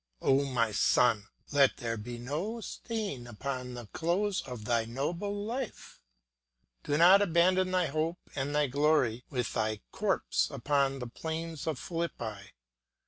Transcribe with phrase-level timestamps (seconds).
[0.19, 1.27] O my son!
[1.51, 6.01] let there be no stain upon the close of thy noble life;
[6.83, 11.77] do not abandon thy hope and thy glory with thy corpse upon the plains of
[11.77, 12.49] Philippi.